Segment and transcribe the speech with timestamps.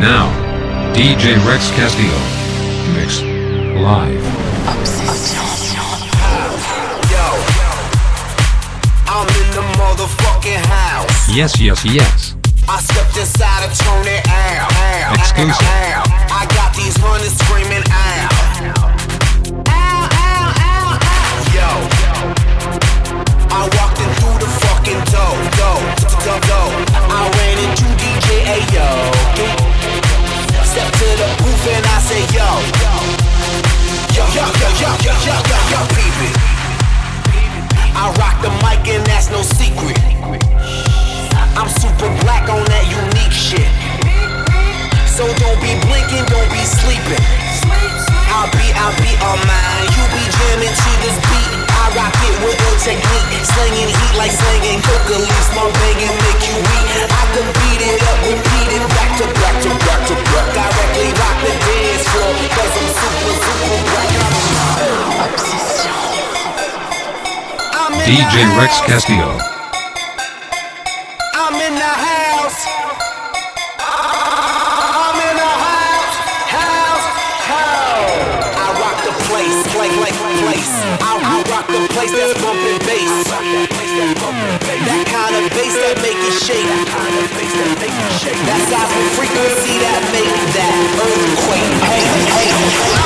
[0.00, 0.32] Now,
[0.94, 2.16] DJ Rex Castillo.
[2.96, 3.20] Mix.
[3.20, 4.24] Live.
[7.12, 7.26] Yo,
[9.04, 11.28] I'm in the motherfucking house.
[11.28, 12.34] Yes, yes, yes.
[12.66, 14.72] I stepped inside turned it out.
[14.72, 15.68] out, Exclusive.
[16.32, 18.32] I got these hunters screaming out.
[19.68, 21.52] Ow, ow, ow, ow.
[21.52, 21.68] Yo,
[23.52, 26.68] I walked in through the fucking door, door, door, door.
[26.92, 28.88] I ran into DJ Ayo.
[30.64, 32.48] Step to the booth and I say yo.
[34.12, 36.34] Yo, yo, yo, yo, yo, yo, yo, yo, peep it.
[37.96, 39.98] I rock the mic and that's no secret.
[41.56, 43.70] I'm super black on that unique shit.
[45.08, 47.24] So don't be blinking, don't be sleeping.
[48.32, 49.86] I'll be, I'll be on mine.
[49.96, 51.29] You be jamming to this
[51.96, 53.30] rock it with technique.
[53.42, 55.48] Slinging heat like slinging coca leaves.
[55.54, 56.86] My banging make you weak.
[57.08, 60.46] I can beat it up, repeat it back to back to back to back.
[60.54, 62.32] Directly rock the dance floor.
[62.54, 64.10] Cause I'm super, super black.
[67.72, 68.80] I'm DJ Rex.
[68.86, 69.59] Castillo.
[88.70, 91.74] That seismic frequency that make that earthquake.
[91.90, 92.99] Hey, hey, I'm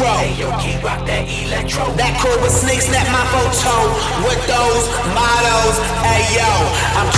[0.00, 0.48] electro.
[0.48, 1.84] Aoki, rock that electro.
[1.96, 3.74] That Cobra snake snap my photo
[4.24, 5.76] with those models.
[6.04, 6.48] Ayo,
[6.96, 7.09] I'm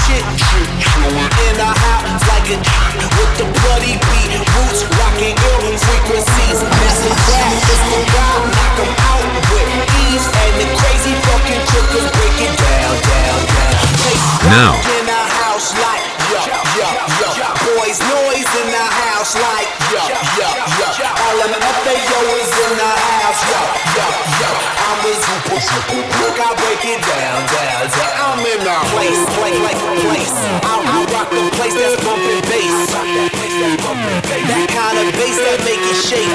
[26.82, 28.12] break it down, down, down.
[28.18, 30.34] I'm in the place, place, like place.
[30.66, 32.90] I, I rock the place that's bumping bass.
[34.50, 36.26] That kind of bass that make it shake.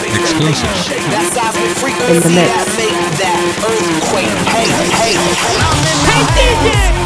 [0.00, 0.72] Exclusive.
[1.12, 4.32] That seismic In the frequency that make that earthquake.
[4.48, 5.16] Hey, hey,
[5.60, 6.94] I'm in the house.
[6.96, 7.03] I'm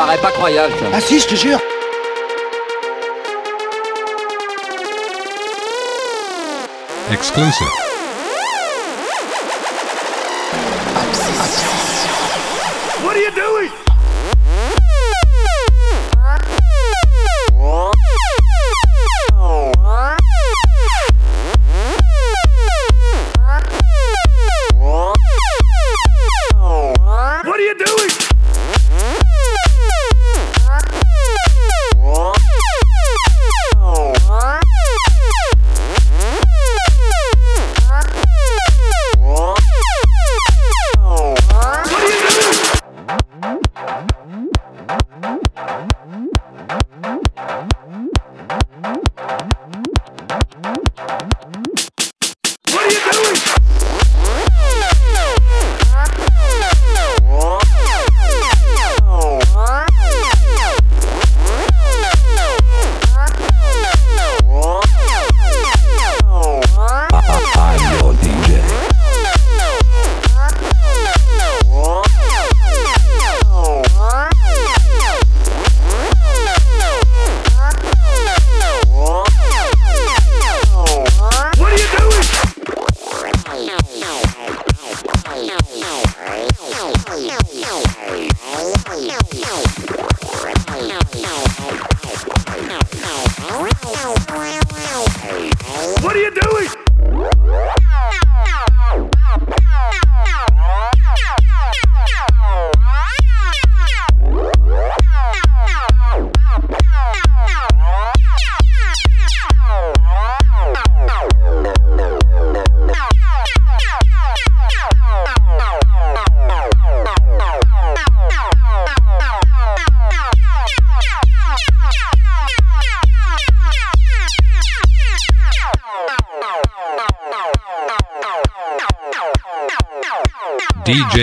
[0.00, 0.72] paraît pas croyable.
[0.78, 0.86] Ça.
[0.94, 1.58] Ah si, je te jure
[7.12, 7.89] Exclusive.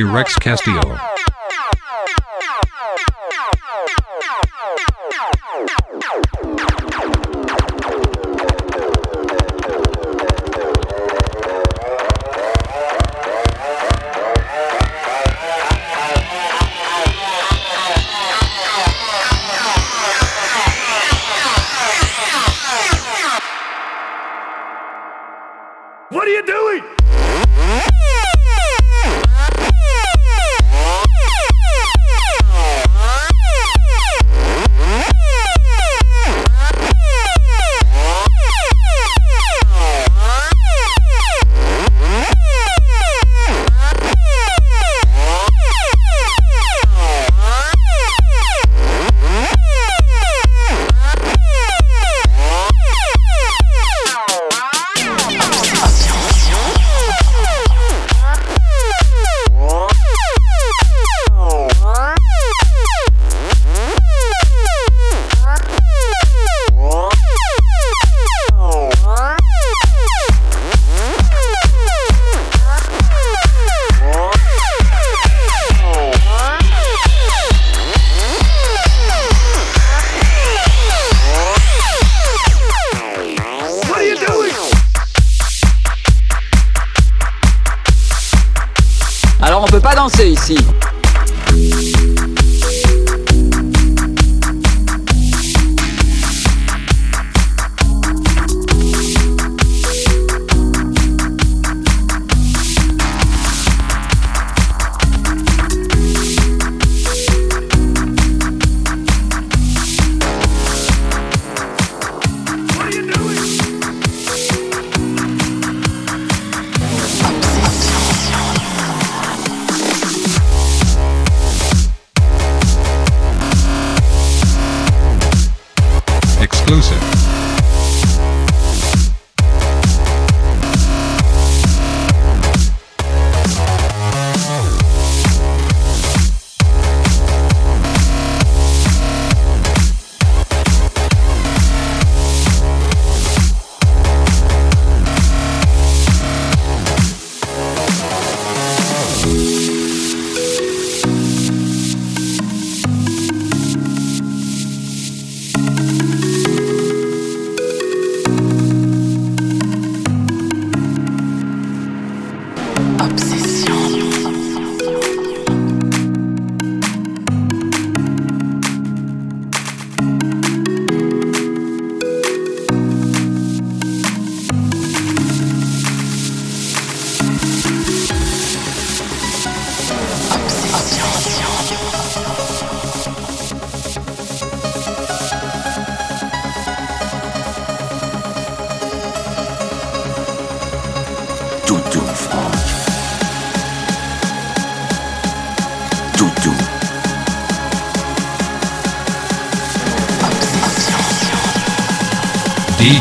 [0.04, 1.17] Rex Castillo.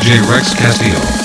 [0.07, 1.16] DJ Rex Castillo.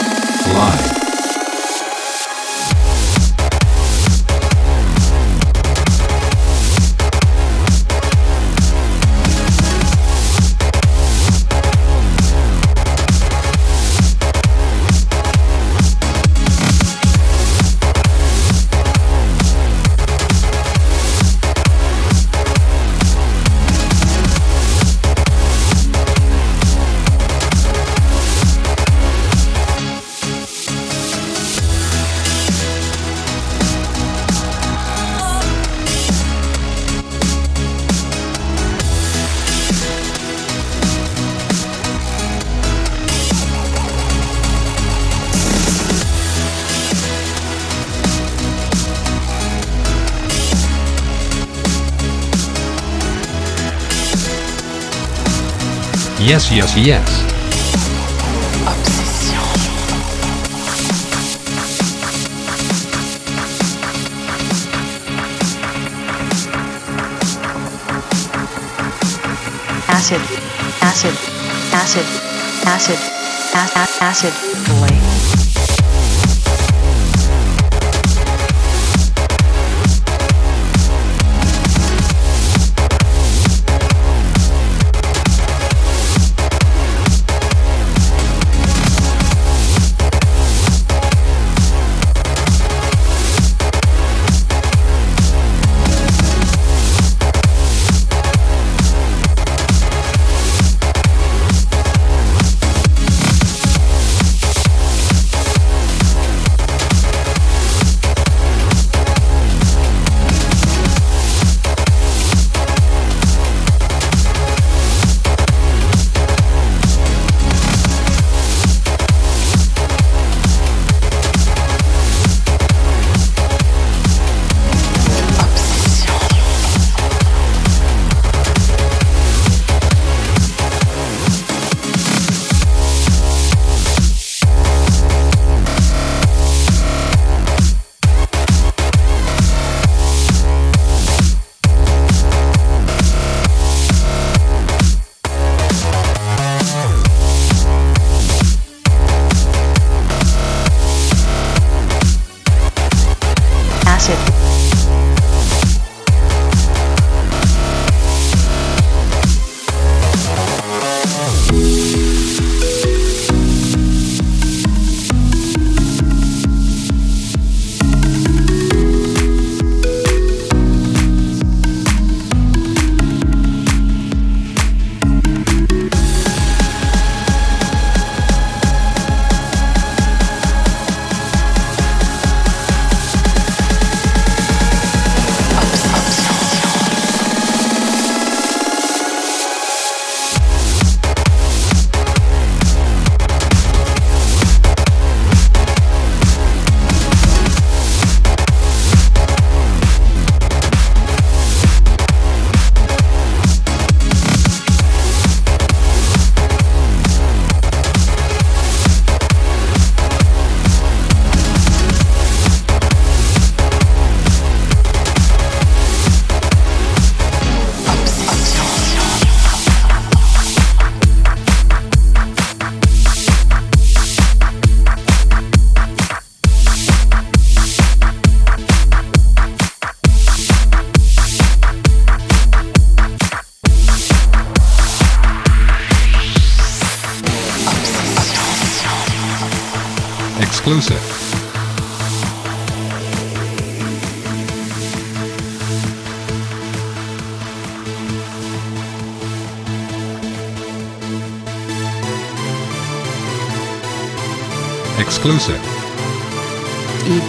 [56.24, 57.22] Yes, yes, yes.
[69.88, 70.22] acid,
[70.82, 71.16] acid,
[71.74, 72.06] acid,
[72.66, 73.00] acid,
[73.54, 74.34] a- a- acid,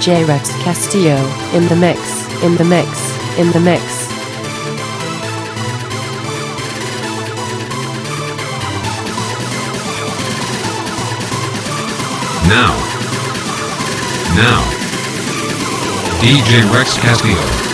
[0.02, 1.14] DJ Rex Castillo
[1.54, 2.88] in the mix, in the mix,
[3.38, 4.08] in the mix.
[12.48, 12.74] Now.
[14.34, 14.64] Now.
[16.20, 17.71] DJ Rex Castillo.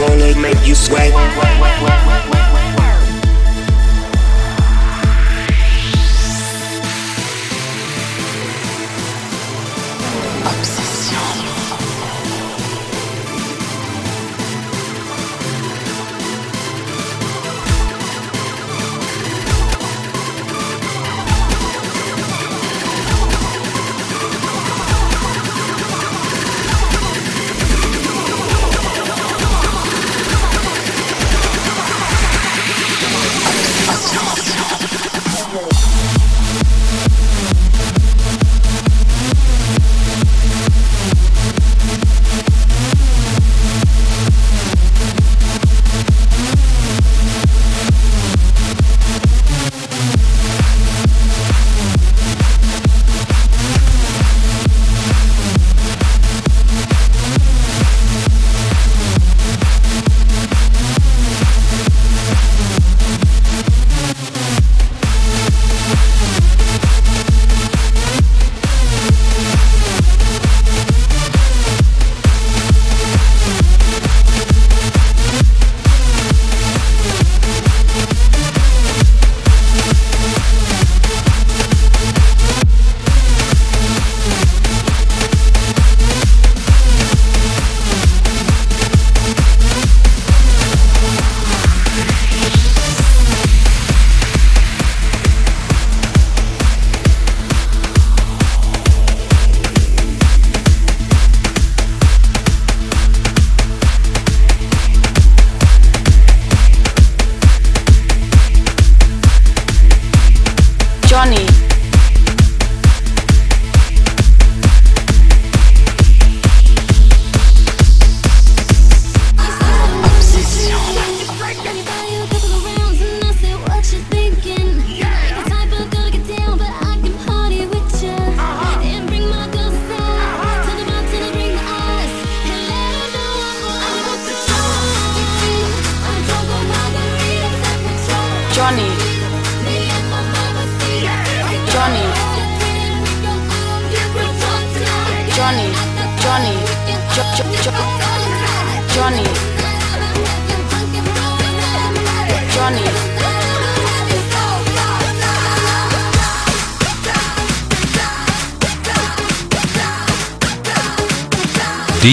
[0.00, 2.07] Wanna make you sweat.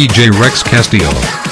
[0.08, 1.45] DJ Rex Castillo.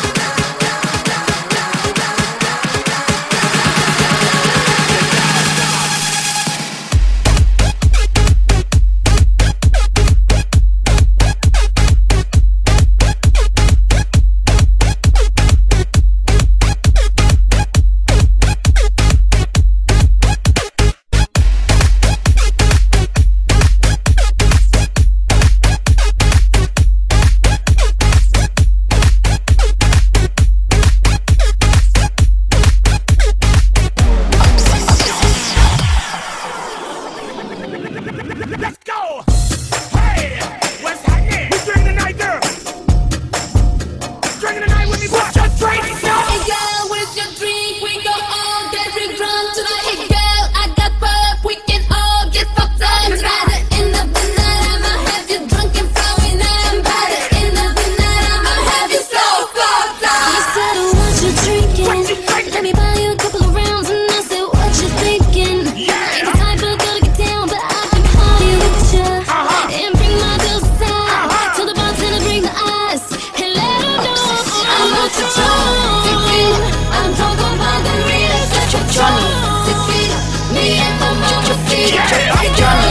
[82.11, 82.82] Mama feed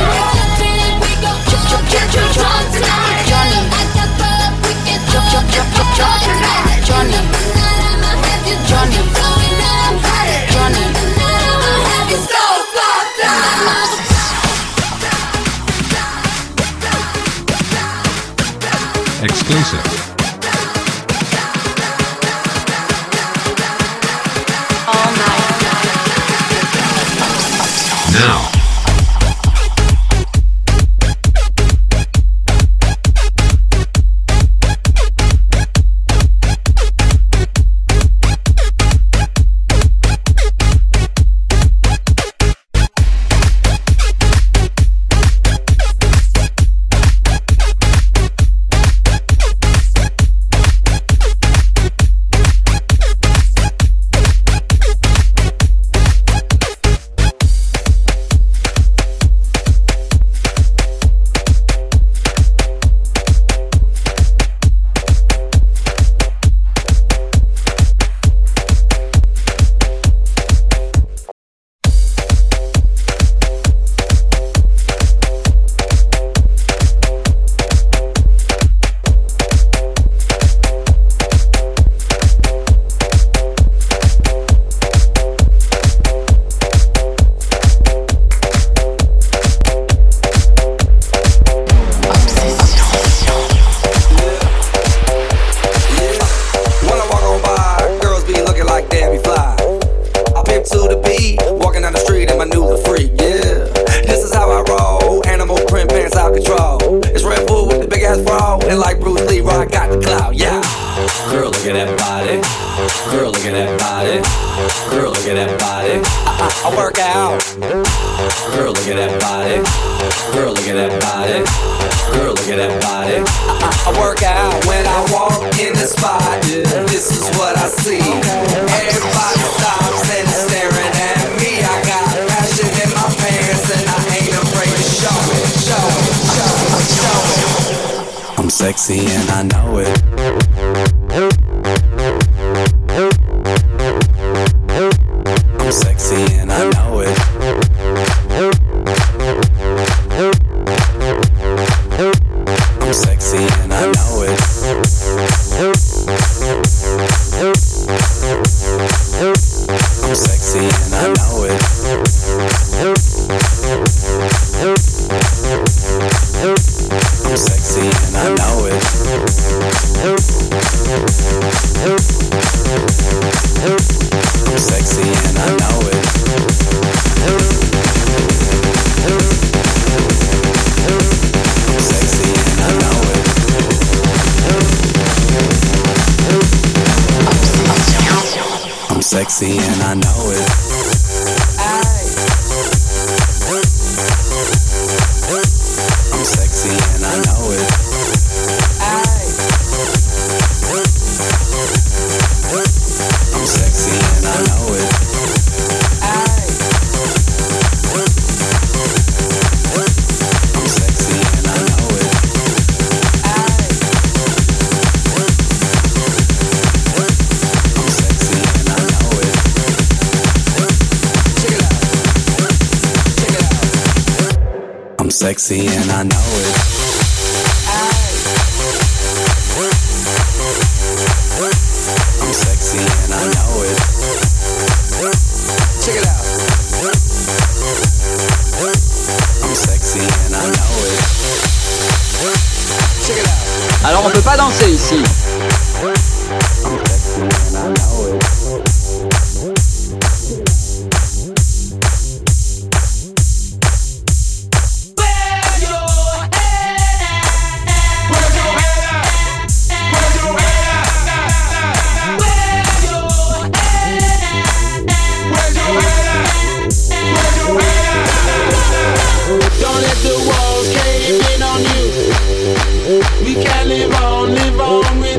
[138.63, 140.52] sexy and I know it.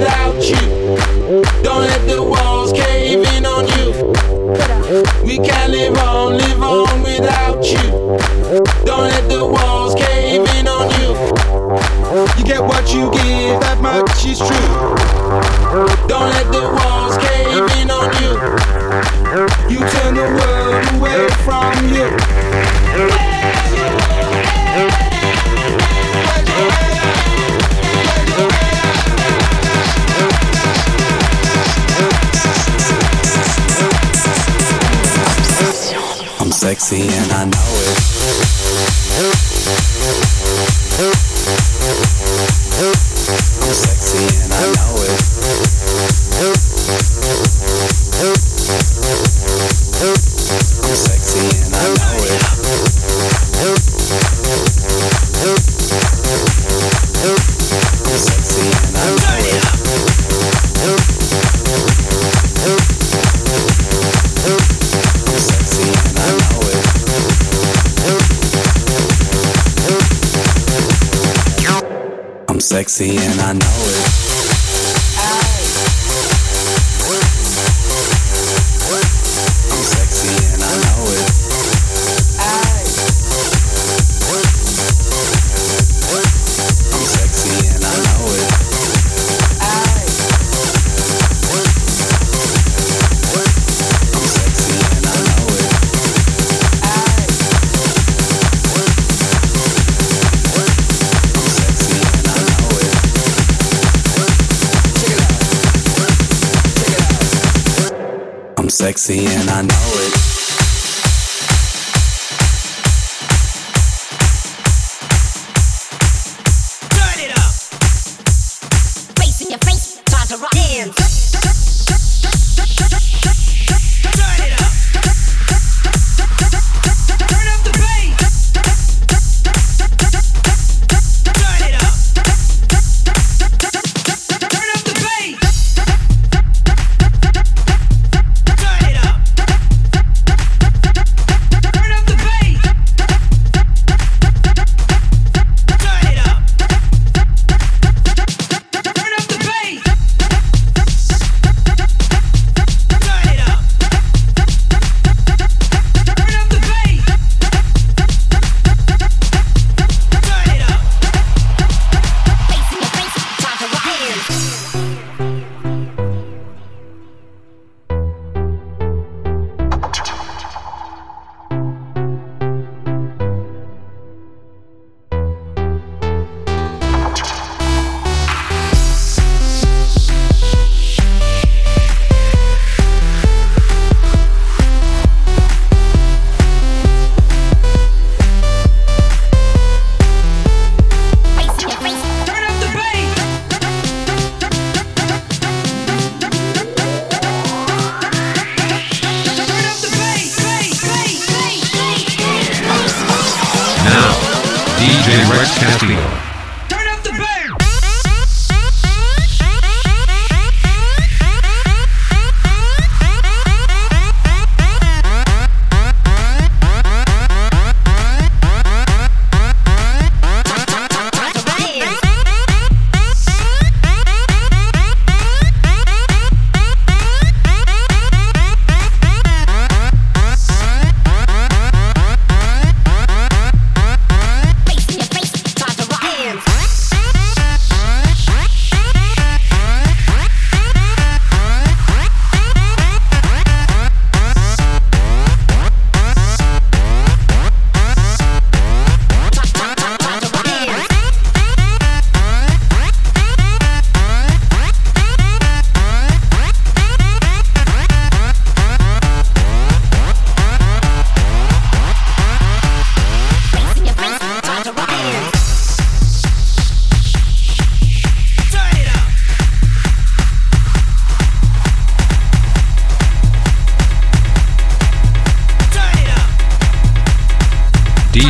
[0.04, 1.64] without you.
[1.64, 1.73] Don't
[37.02, 38.63] and I know it.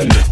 [0.00, 0.31] end.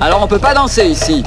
[0.00, 1.24] Alors on peut pas danser ici.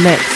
[0.00, 0.29] the mix.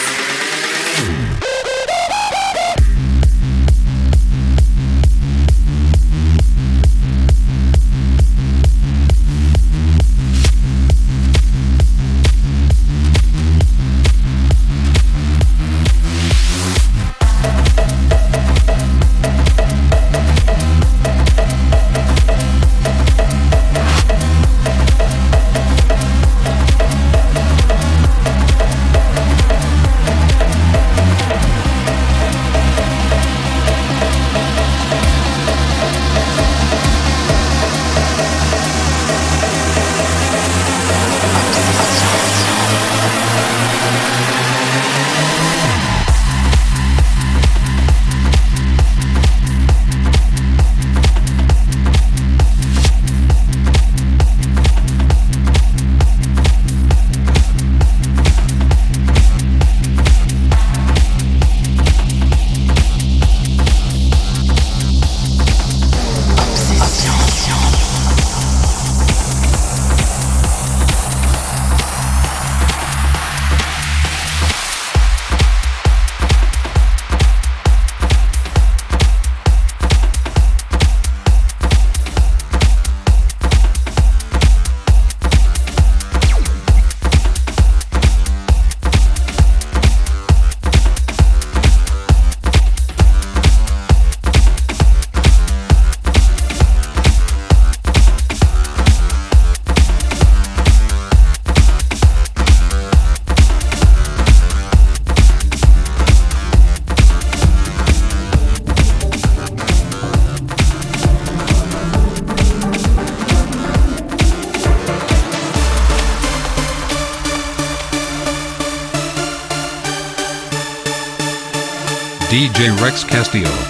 [123.25, 123.64] Castillo.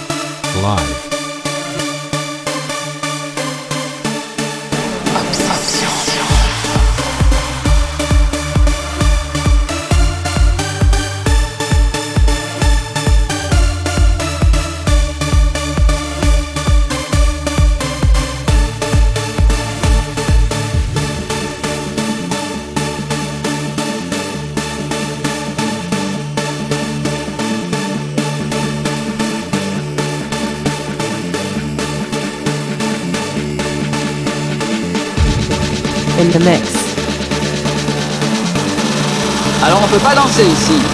[40.06, 40.85] balancer ici.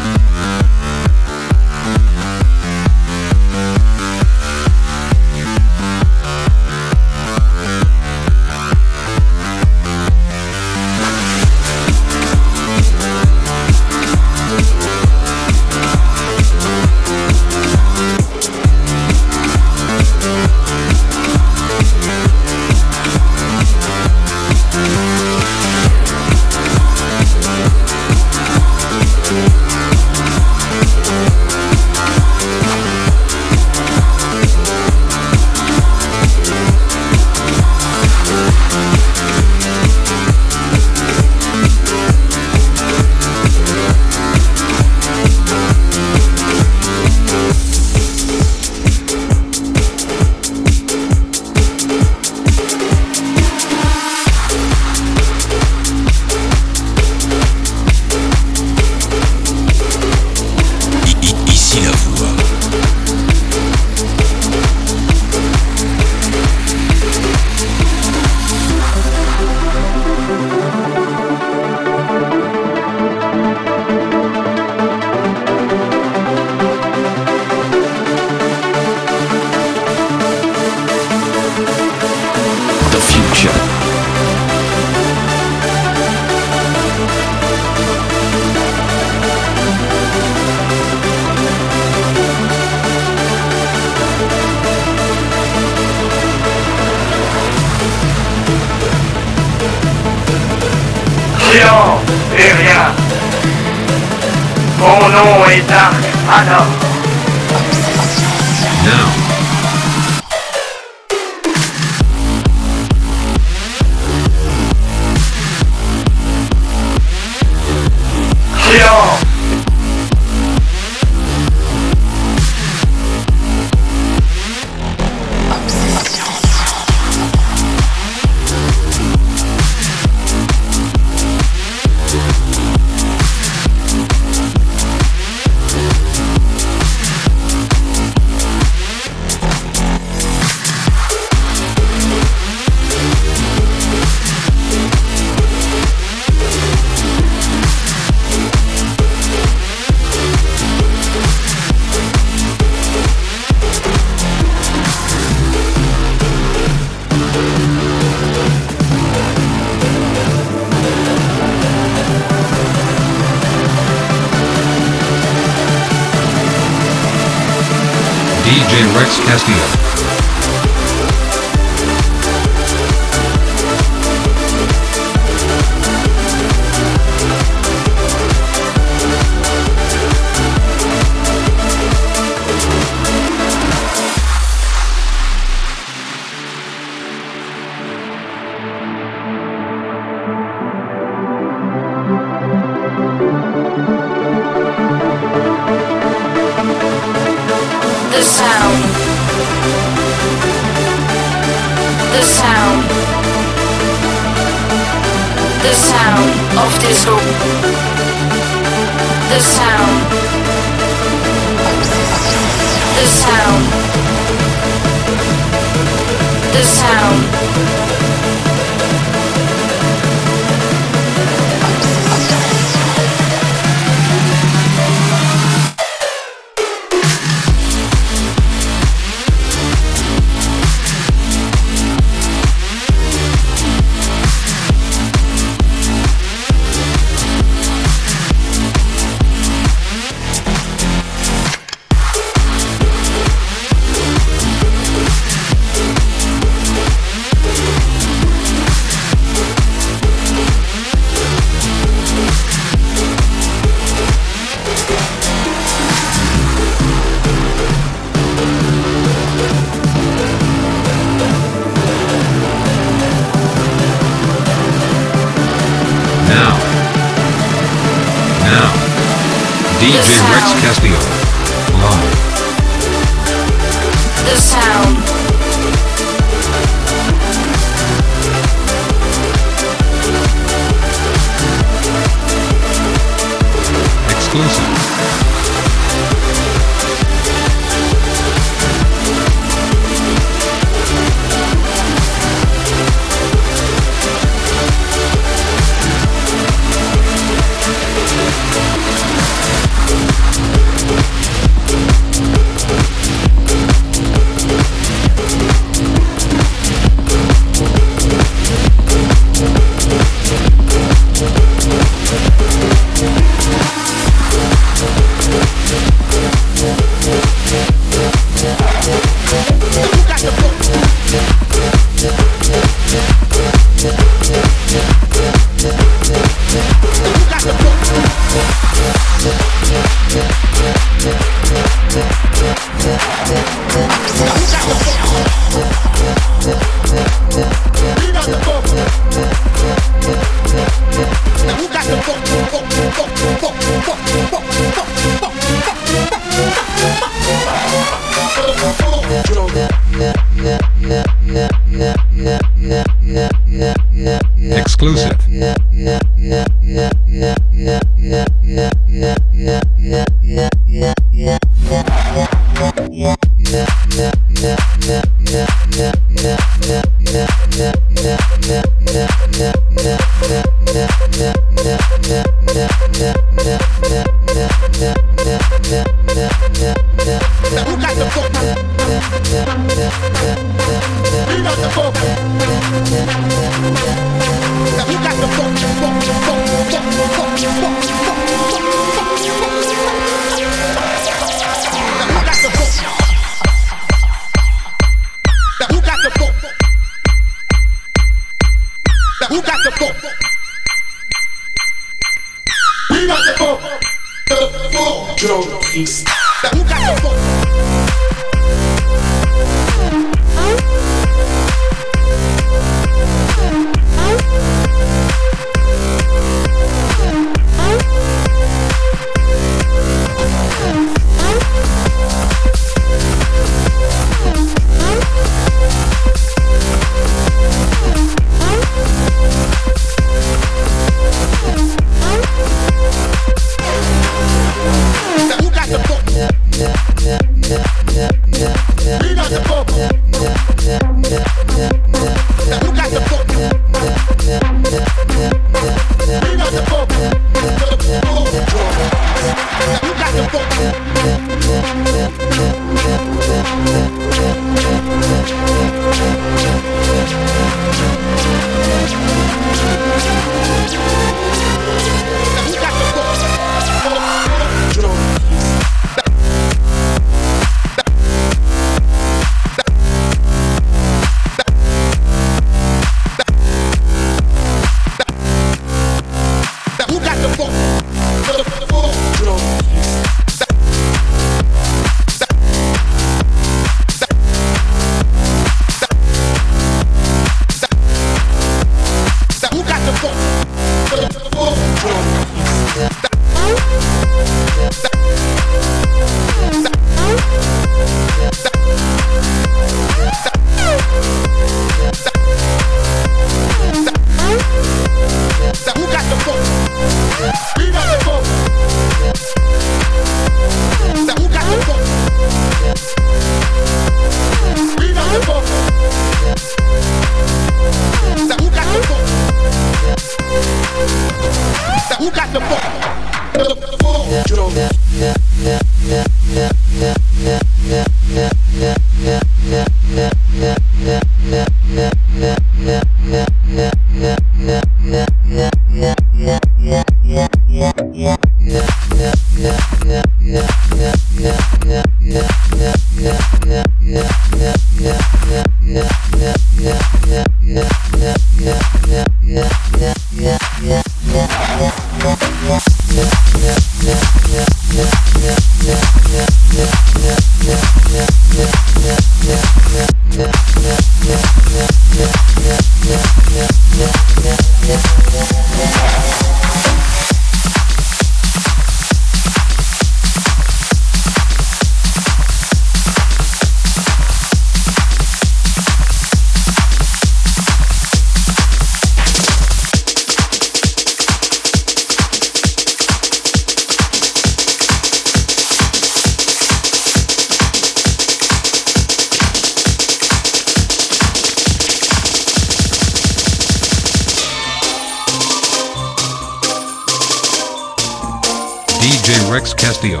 [599.02, 600.00] DJ Rex Castillo.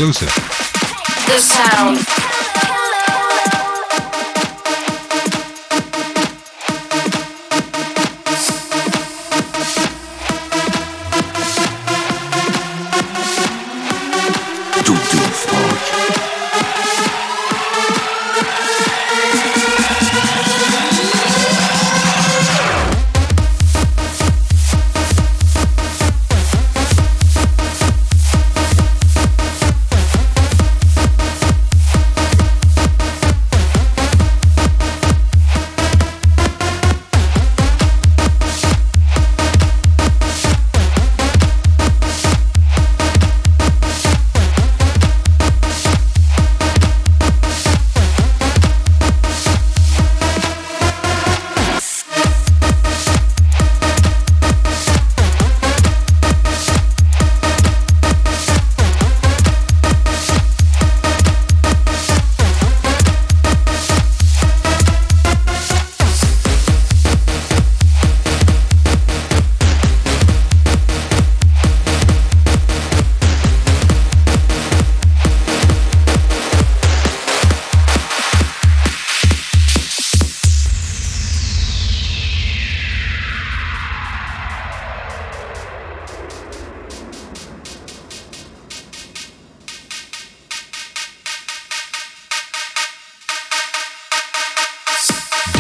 [0.07, 0.34] Exclusive.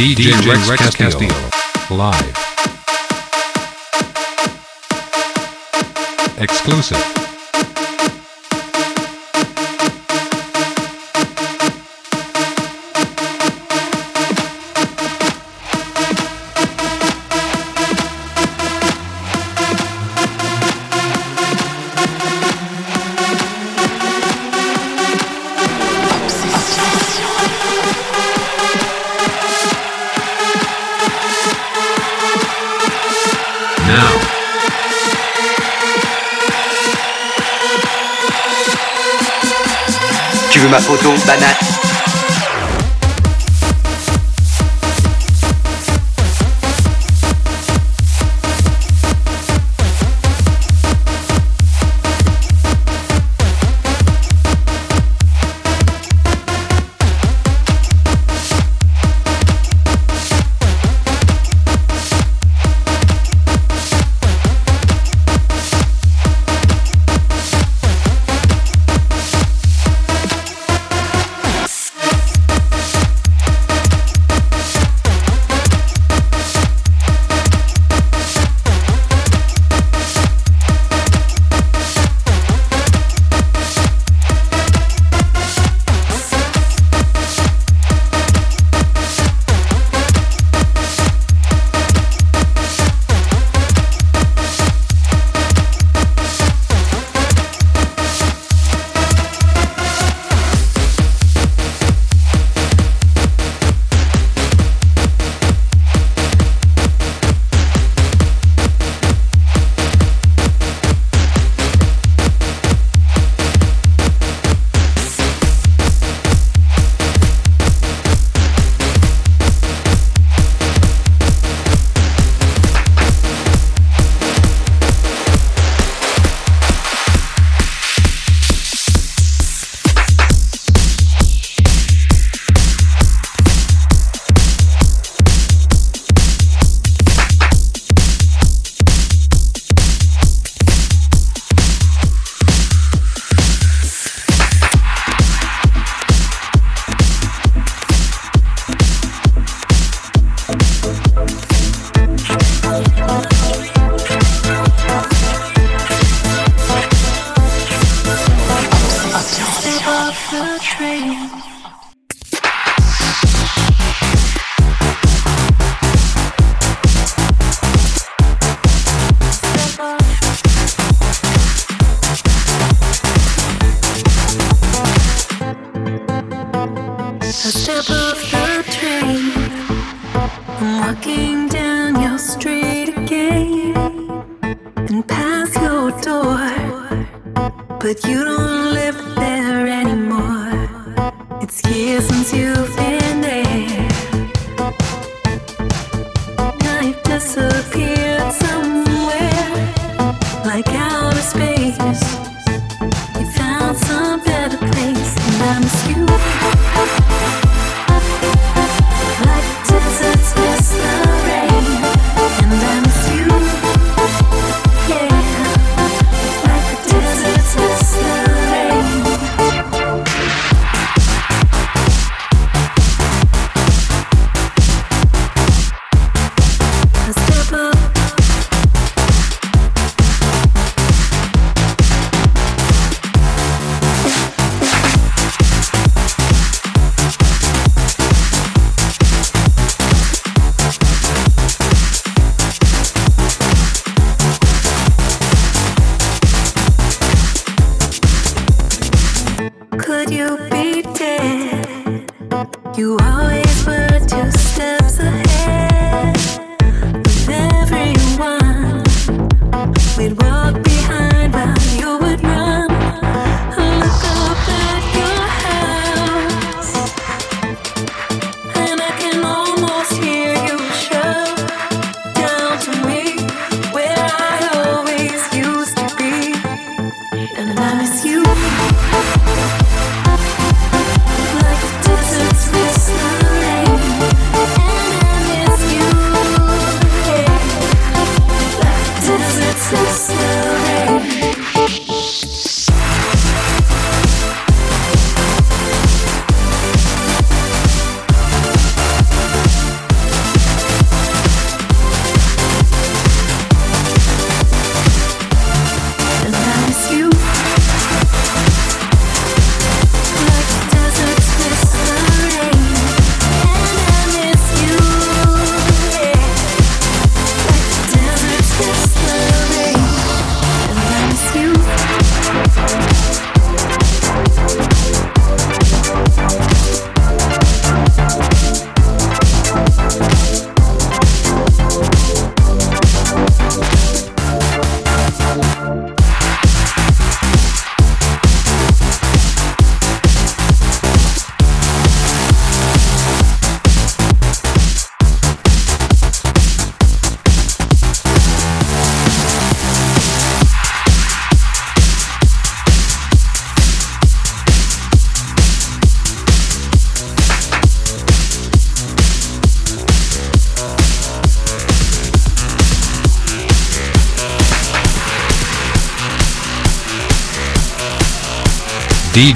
[0.05, 1.09] DJ, DJ Rex, Rex Castillo.
[1.09, 1.97] Castillo.
[1.97, 2.33] Live.
[6.37, 7.24] Exclusive.
[40.75, 41.74] ma photo banane.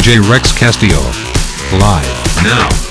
[0.10, 1.02] DJ Rex Castillo.
[1.78, 2.44] Live.
[2.44, 2.89] Now.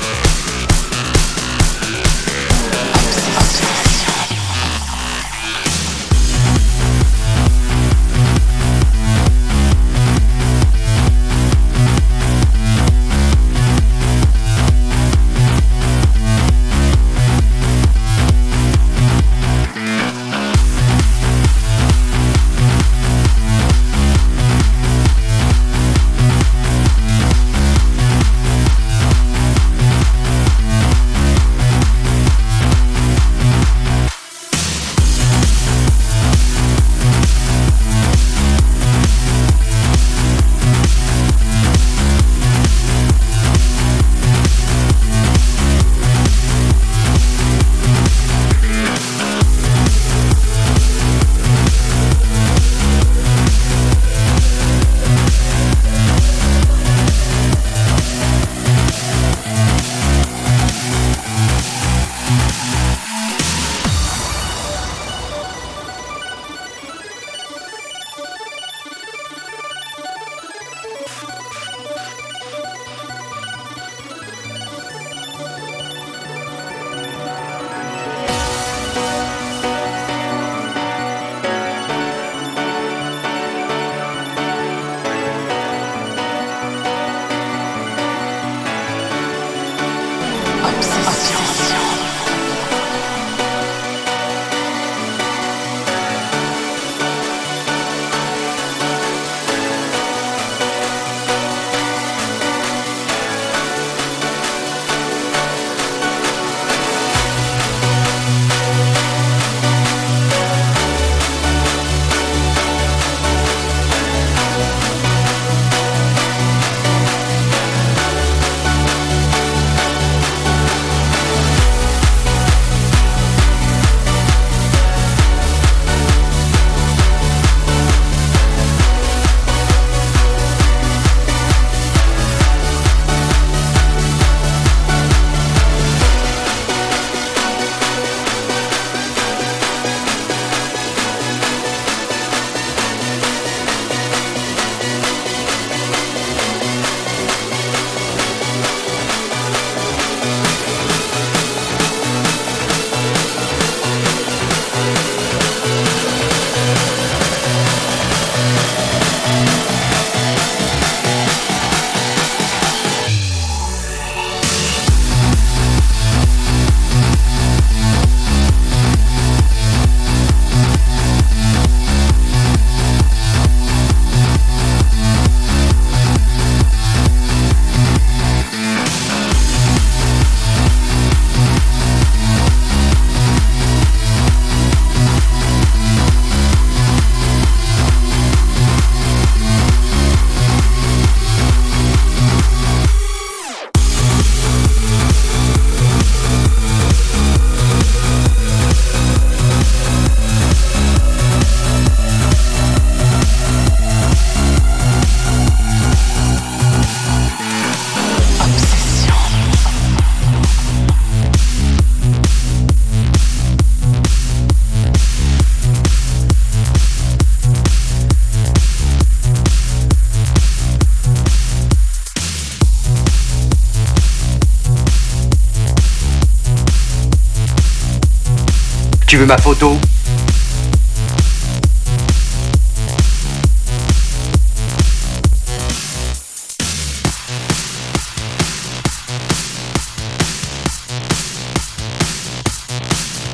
[229.29, 229.79] Ma photo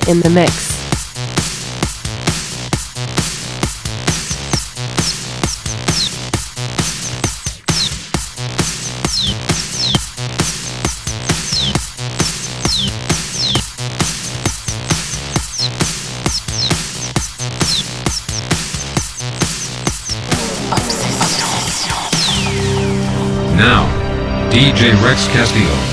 [0.06, 0.73] In the mix.
[25.14, 25.83] Castillo.